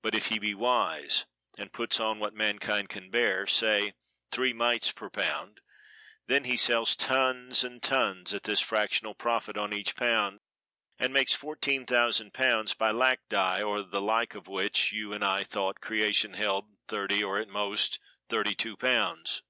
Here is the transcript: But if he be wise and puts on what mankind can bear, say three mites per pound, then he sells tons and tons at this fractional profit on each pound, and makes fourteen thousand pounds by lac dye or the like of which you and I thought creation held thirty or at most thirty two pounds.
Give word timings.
But 0.00 0.14
if 0.14 0.28
he 0.28 0.38
be 0.38 0.54
wise 0.54 1.24
and 1.58 1.72
puts 1.72 1.98
on 1.98 2.20
what 2.20 2.32
mankind 2.34 2.88
can 2.88 3.10
bear, 3.10 3.48
say 3.48 3.94
three 4.30 4.52
mites 4.52 4.92
per 4.92 5.10
pound, 5.10 5.60
then 6.28 6.44
he 6.44 6.56
sells 6.56 6.94
tons 6.94 7.64
and 7.64 7.82
tons 7.82 8.32
at 8.32 8.44
this 8.44 8.60
fractional 8.60 9.16
profit 9.16 9.56
on 9.56 9.72
each 9.72 9.96
pound, 9.96 10.38
and 11.00 11.12
makes 11.12 11.34
fourteen 11.34 11.84
thousand 11.84 12.32
pounds 12.32 12.74
by 12.74 12.92
lac 12.92 13.28
dye 13.28 13.60
or 13.60 13.82
the 13.82 14.00
like 14.00 14.36
of 14.36 14.46
which 14.46 14.92
you 14.92 15.12
and 15.12 15.24
I 15.24 15.42
thought 15.42 15.80
creation 15.80 16.34
held 16.34 16.66
thirty 16.86 17.24
or 17.24 17.38
at 17.40 17.48
most 17.48 17.98
thirty 18.28 18.54
two 18.54 18.76
pounds. 18.76 19.42